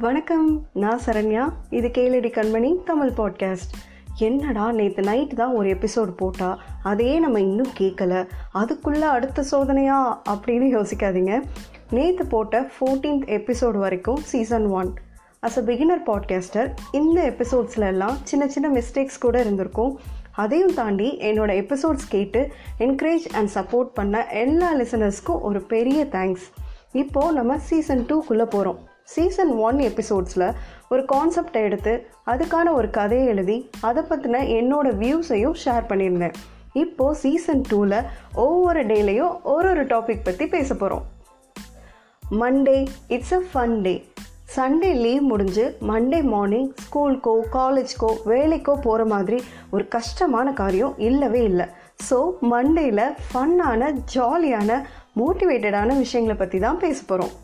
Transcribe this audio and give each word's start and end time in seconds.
வணக்கம் 0.00 0.66
நான் 0.72 1.00
சரண்யா. 1.06 1.52
இது 1.70 1.88
கேளடி 1.88 2.28
கண்மணி 2.28 2.84
தமிழ் 2.84 3.12
பாட்காஸ்ட் 3.16 3.74
என்னடா 4.16 4.72
நேற்று 4.72 5.02
நைட்டு 5.02 5.34
தான் 5.34 5.54
ஒரு 5.54 5.68
எபிசோடு 5.68 6.10
போட்டால் 6.16 6.60
அதையே 6.82 7.18
நம்ம 7.18 7.40
இன்னும் 7.40 7.68
கேட்கல 7.78 8.28
அதுக்குள்ளே 8.52 9.02
அடுத்த 9.02 9.44
சோதனையா 9.52 10.18
அப்படின்னு 10.30 10.68
யோசிக்காதீங்க. 10.78 11.42
நேற்று 11.90 12.26
போட்ட 12.26 12.60
ஃபோர்டீன்த் 12.60 13.26
எபிசோடு 13.28 13.78
வரைக்கும் 13.78 14.16
season 14.16 14.66
one 14.66 14.94
as 15.46 15.58
a 15.58 15.62
beginner 15.62 16.02
podcaster 16.06 16.74
இந்த 16.92 17.30
எபிசோட்ஸில் 17.30 17.86
எல்லாம் 17.86 18.16
சின்ன 18.22 18.48
சின்ன 18.48 18.80
மிஸ்டேக்ஸ் 18.80 19.20
கூட 19.20 19.40
இருந்திருக்கும். 19.40 19.98
அதையும் 20.30 20.74
தாண்டி 20.74 21.16
என்னோட 21.18 21.52
எபிசோட்ஸ் 21.62 22.08
கேட்டு 22.08 22.52
என்கரேஜ் 22.78 23.28
அண்ட் 23.32 23.50
சப்போர்ட் 23.54 23.90
பண்ண 23.94 24.26
எல்லா 24.28 24.76
லிசனர்ஸ்க்கும் 24.76 25.40
ஒரு 25.40 25.60
பெரிய 25.62 26.04
தேங்க்ஸ் 26.04 26.48
இப்போது 26.92 27.32
நம்ம 27.32 27.58
சீசன் 27.58 28.06
டூக்குள்ளே 28.06 28.44
போகிறோம் 28.44 28.88
சீசன் 29.14 29.52
ஒன் 29.68 29.78
எபிசோட்ஸில் 29.78 30.46
ஒரு 30.88 31.02
கான்செப்டை 31.12 31.60
எடுத்து 31.68 31.92
அதுக்கான 32.26 32.72
ஒரு 32.72 32.88
கதையை 32.90 33.26
எழுதி 33.26 33.56
அதை 33.80 34.02
பற்றின 34.02 34.42
என்னோடய 34.58 34.98
வியூஸையும் 35.02 35.56
ஷேர் 35.64 35.88
பண்ணியிருந்தேன். 35.90 36.36
இப்போது 36.82 37.18
சீசன் 37.22 37.64
டூவில் 37.70 37.96
ஒவ்வொரு 38.34 38.82
டேலையும் 38.90 39.34
ஒரு 39.52 39.68
ஒரு 39.68 39.84
டாபிக் 39.92 40.24
பற்றி 40.24 40.46
பேச 40.46 40.74
போகிறோம் 40.74 41.06
Monday 42.22 42.78
it's 43.08 43.34
a 43.34 43.40
fun 43.52 43.76
day 43.80 43.94
Sunday 44.56 44.90
leave 45.04 45.24
முடிஞ்சு 45.30 45.64
மண்டே 45.88 46.20
மார்னிங் 46.24 46.70
ஸ்கூலுக்கோ 46.84 47.34
காலேஜ்க்கோ 47.56 48.10
வேலைக்கோ 48.30 48.74
போகிற 48.86 49.04
மாதிரி 49.04 49.38
ஒரு 49.70 49.84
கஷ்டமான 49.88 50.52
காரியம் 50.52 50.94
இல்லவே 51.08 51.42
இல்லை. 51.42 51.66
ஸோ 52.08 52.18
மண்டேயில் 52.52 53.06
ஃபன்னான 53.28 53.90
ஜாலியான 54.14 54.70
மோட்டிவேட்டடான 55.20 55.96
விஷயங்களை 55.98 56.36
பற்றி 56.38 56.58
தான் 56.58 56.78
பேச 56.78 56.98
போகிறோம் 57.06 57.34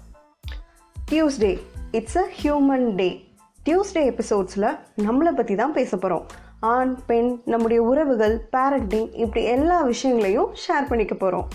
Tuesday 1.10 1.60
it's 1.90 2.16
a 2.16 2.28
human 2.42 2.94
day 2.94 3.24
Tuesday 3.66 4.02
எபிசோட்ஸில் 4.06 4.78
நம்மளை 4.96 5.30
பற்றி 5.30 5.54
தான் 5.54 5.72
பேச 5.72 5.96
போகிறோம் 5.96 6.26
ஆண் 6.60 6.96
பெண் 7.06 7.40
நம்முடைய 7.44 7.82
உறவுகள் 7.82 8.48
பேரண்டிங் 8.52 9.14
இப்படி 9.14 9.44
எல்லா 9.44 9.82
விஷயங்களையும் 9.82 10.54
ஷேர் 10.54 10.88
பண்ணிக்க 10.88 11.14
போகிறோம் 11.14 11.48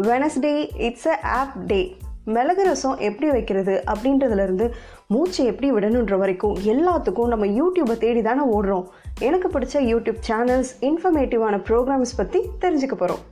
Wednesday 0.00 0.68
it's 0.76 1.08
a 1.08 1.20
app 1.20 1.66
day 1.66 1.96
மிளகு 2.24 2.64
ரசம் 2.64 2.98
எப்படி 2.98 3.30
வைக்கிறது 3.30 3.84
அப்படின்றதுலேருந்து 3.86 4.70
மூச்சை 5.06 5.46
எப்படி 5.46 5.72
விடணுன்ற 5.72 6.18
வரைக்கும் 6.18 6.58
எல்லாத்துக்கும் 6.58 7.26
நம்ம 7.26 7.46
யூடியூப்பை 7.46 7.96
தேடி 7.96 8.22
தானே 8.22 8.42
ஓடுறோம். 8.58 8.86
எனக்கு 9.20 9.48
பிடிச்ச 9.48 9.76
யூடியூப் 9.92 10.20
சேனல்ஸ் 10.28 10.72
இன்ஃபர்மேட்டிவான 10.80 11.62
ப்ரோக்ராம்ஸ் 11.68 12.16
பற்றி 12.16 12.40
தெரிஞ்சுக்க 12.60 12.94
போகிறோம் 12.94 13.24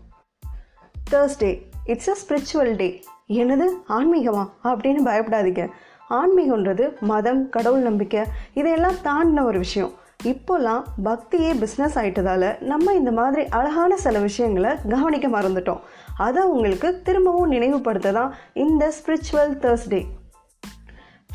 Thursday 1.10 1.62
it's 1.84 2.08
a 2.08 2.16
spiritual 2.20 2.76
day 2.76 3.02
என்னது? 3.28 3.64
ஆன்மீகமா? 3.88 4.48
அப்படின்னு 4.64 5.00
பயப்படாதீங்க. 5.04 5.68
ஆன்மீகன்றது 6.10 7.00
மதம் 7.00 7.48
கடவுள் 7.48 7.80
நம்பிக்கை 7.80 8.20
இதையெல்லாம் 8.54 8.94
தாண்டின 9.04 9.44
ஒரு 9.44 9.58
விஷயம். 9.58 9.90
இப்போல்லாம் 10.24 10.82
பக்தியே 11.04 11.52
பிஸ்னஸ் 11.54 11.94
ஆயிட்டதால 11.94 12.60
நம்ம 12.60 12.92
இந்த 12.92 13.12
மாதிரி 13.12 13.48
அழகான 13.48 13.96
சில 13.96 14.18
விஷயங்களை 14.18 14.76
கவனிக்க 14.88 15.28
மறந்துட்டோம். 15.28 15.80
அதை 16.18 16.42
உங்களுக்கு 16.42 17.00
திரும்பவும் 17.02 17.48
நினைவுபடுத்த 17.48 18.12
தான் 18.12 18.34
இந்த 18.52 18.92
ஸ்பிரிச்சுவல் 18.92 19.54
தேர்ஸ்டே 19.58 20.04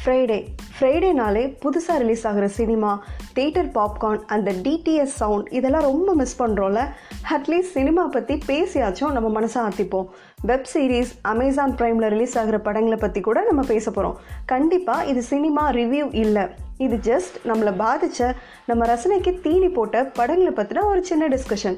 ஃப்ரைடே 0.06 0.48
ஃப்ரைடேனாலே 0.80 1.58
புதுசாக 1.62 1.98
ரிலீஸ் 1.98 2.28
ஆகிற 2.28 2.48
சினிமா 2.48 3.04
தேட்டர் 3.36 3.70
பாப்கார்ன் 3.72 4.20
அந்த 4.26 4.52
டிடிஎஸ் 4.52 5.06
சவுண்ட் 5.06 5.48
இதெல்லாம் 5.52 5.82
ரொம்ப 5.82 6.14
மிஸ் 6.14 6.44
பண்ணுறோம்ல 6.44 6.88
அட்லீஸ்ட் 7.30 7.72
சினிமா 7.72 8.08
பற்றி 8.08 8.42
பேசியாச்சும் 8.48 9.12
நம்ம 9.12 9.42
மனசை 9.42 9.56
ஆற்றிப்போம் 9.56 10.08
வெப் 10.42 10.68
சீரிஸ் 10.74 11.12
அமேசான் 11.22 11.72
ப்ரைமில் 11.72 12.10
ரிலீஸ் 12.10 12.38
ஆகிற 12.38 12.60
படங்களை 12.60 12.98
பற்றி 12.98 13.22
கூட 13.22 13.42
நம்ம 13.42 13.62
பேச 13.62 13.92
போகிறோம் 13.92 14.18
கண்டிப்பாக 14.46 15.06
இது 15.06 15.22
சினிமா 15.22 15.72
ரிவ்யூ 15.72 16.16
இல்லை. 16.16 16.48
இது 16.78 16.96
ஜஸ்ட் 16.96 17.48
நம்மளை 17.48 17.76
பாதித்த 17.78 18.36
நம்ம 18.66 18.86
ரசனைக்கு 18.86 19.42
தீனி 19.42 19.70
போட்ட 19.70 20.04
படங்களை 20.04 20.54
பற்றின 20.54 20.86
ஒரு 20.86 21.06
சின்ன 21.06 21.28
டிஸ்கஷன் 21.28 21.78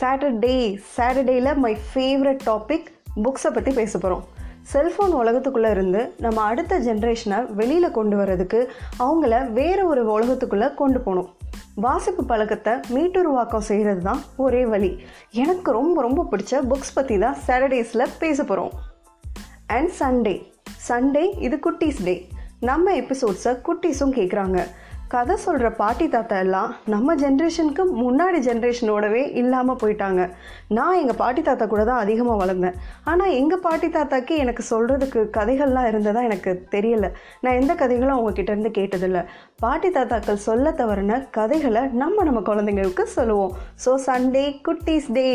சாட்டர்டே 0.00 0.78
சாட்டர்டேயில் 0.96 1.54
மை 1.54 1.76
ஃபேவரட் 1.94 2.40
டாபிக் 2.46 2.86
புக்ஸை 3.22 3.50
பற்றி 3.52 3.72
பேச 3.72 3.98
போகிறோம் 3.98 4.33
செல்ஃபோன் 4.72 5.12
உலகத்துக்குள்ளே 5.12 5.70
இருந்து 5.70 6.14
நம்ம 6.18 6.40
அடுத்த 6.40 6.78
ஜென்ரேஷனை 6.80 7.52
வெளியில் 7.52 7.90
கொண்டு 7.90 8.16
வர்றதுக்கு 8.16 8.60
அவங்கள 8.98 9.50
வேறு 9.50 9.86
ஒரு 9.86 10.02
உலகத்துக்குள்ளே 10.18 10.74
கொண்டு 10.74 11.00
போகணும். 11.00 11.28
வாசிப்பு 11.74 12.24
பழக்கத்தை 12.24 12.72
மீட்டுருவாக்கம் 12.72 13.66
செய்கிறது 13.70 14.02
தான் 14.02 14.20
ஒரே 14.36 14.66
வழி. 14.66 14.90
எனக்கு 15.30 15.72
ரொம்ப 15.72 16.02
ரொம்ப 16.02 16.26
பிடிச்ச 16.30 16.62
புக்ஸ் 16.70 16.94
பற்றி 16.94 17.18
தான் 17.18 17.36
சாட்டர்டேஸில் 17.46 18.12
பேச 18.18 18.44
போகிறோம் 18.44 18.72
அண்ட் 19.66 19.90
சண்டே 19.98 20.34
சண்டே 20.88 21.24
இது 21.38 21.58
குட்டீஸ் 21.66 22.04
டே. 22.04 22.28
நம்ம 22.60 22.92
எபிசோட்ஸை 22.92 23.52
குட்டீஸும் 23.68 24.16
கேட்குறாங்க 24.18 24.66
கதை 25.14 25.34
சொல்கிற 25.42 25.68
பாட்டி 25.80 26.06
தாத்தா 26.12 26.36
எல்லாம் 26.44 26.70
நம்ம 26.92 27.14
ஜென்ரேஷனுக்கு 27.22 27.82
முன்னாடி 28.00 28.38
ஜென்ரேஷனோடவே 28.46 29.20
இல்லாமல் 29.40 29.78
போயிட்டாங்க. 29.82 30.22
நான் 30.76 30.98
எங்கள் 31.00 31.18
பாட்டி 31.20 31.42
தாத்தா 31.48 31.66
கூட 31.72 31.82
தான் 31.90 32.02
அதிகமாக 32.04 32.40
வளர்ந்தேன். 32.42 32.78
ஆனால் 33.10 33.34
எங்கள் 33.40 33.62
பாட்டி 33.66 33.88
தாத்தாக்கு 33.96 34.36
எனக்கு 34.44 34.62
சொல்கிறதுக்கு 34.72 35.22
கதைகள்லாம் 35.38 35.88
இருந்ததா 35.90 36.22
எனக்கு 36.28 36.52
தெரியல. 36.74 37.08
நான் 37.44 37.58
எந்த 37.60 37.74
கதைகளும் 37.82 38.16
அவங்கக்கிட்ட 38.16 38.54
இருந்து 38.54 38.72
கேட்டதில்லை. 38.78 39.22
பாட்டி 39.64 39.90
தாத்தாக்கள் 39.98 40.44
சொல்ல 40.48 40.72
தவறின 40.80 41.20
கதைகளை 41.38 41.84
நம்ம 42.02 42.24
நம்ம 42.30 42.42
குழந்தைங்களுக்கு 42.50 43.06
சொல்லுவோம். 43.18 43.54
ஸோ 43.84 43.92
சண்டே 44.08 44.46
குட்டீஸ் 44.68 45.10
டே. 45.18 45.28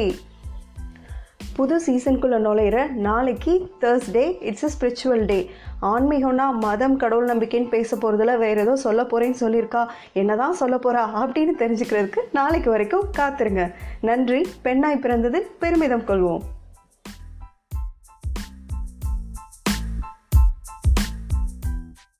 புது 1.59 1.77
சீசனுக்குள்ளே 1.85 2.37
நுழையிற 2.43 2.77
நாளைக்கு 3.05 3.53
Thursday 3.81 4.23
it's 4.49 4.65
a 4.67 4.69
spiritual 4.75 5.23
day 5.25 5.37
ஆன்மீகம்னா 5.81 6.45
மதம் 6.65 6.95
கடவுள் 6.95 7.27
நம்பிக்கைன்னு 7.27 7.73
பேச 7.73 7.97
போகிறதுல 7.97 8.37
வேறு 8.37 8.61
ஏதோ 8.61 8.75
சொல்ல 8.75 9.03
போகிறேன்னு 9.03 9.39
சொல்லியிருக்கா. 9.39 9.81
என்ன 10.13 10.35
தான் 10.35 10.53
சொல்ல 10.53 10.75
போகிறா 10.75 11.01
அப்படின்னு 11.21 11.55
தெரிஞ்சுக்கிறதுக்கு 11.63 12.23
நாளைக்கு 12.31 12.69
வரைக்கும் 12.69 13.09
காத்துருங்க. 13.17 13.65
நன்றி 14.01 14.41
பெண்ணாய் 14.61 15.03
பிறந்தது 15.05 15.41
பெருமிதம் 15.59 16.07
கொள்வோம். 16.07 16.45